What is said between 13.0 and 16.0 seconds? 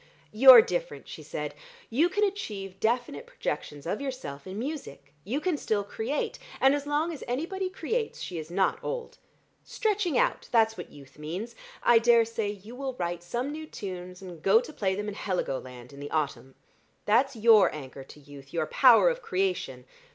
some new tunes and go to play them in Heligoland in